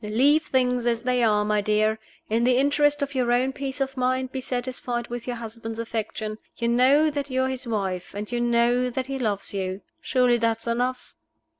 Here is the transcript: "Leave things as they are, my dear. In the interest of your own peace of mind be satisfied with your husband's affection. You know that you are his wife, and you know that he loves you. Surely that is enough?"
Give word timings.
"Leave 0.03 0.41
things 0.41 0.87
as 0.87 1.03
they 1.03 1.21
are, 1.21 1.45
my 1.45 1.61
dear. 1.61 1.99
In 2.27 2.43
the 2.43 2.57
interest 2.57 3.03
of 3.03 3.13
your 3.13 3.31
own 3.31 3.53
peace 3.53 3.79
of 3.79 3.95
mind 3.95 4.31
be 4.31 4.41
satisfied 4.41 5.05
with 5.09 5.27
your 5.27 5.35
husband's 5.35 5.77
affection. 5.77 6.39
You 6.57 6.69
know 6.69 7.11
that 7.11 7.29
you 7.29 7.43
are 7.43 7.49
his 7.49 7.67
wife, 7.67 8.15
and 8.15 8.31
you 8.31 8.41
know 8.41 8.89
that 8.89 9.05
he 9.05 9.19
loves 9.19 9.53
you. 9.53 9.81
Surely 10.01 10.37
that 10.39 10.61
is 10.61 10.67
enough?" 10.67 11.13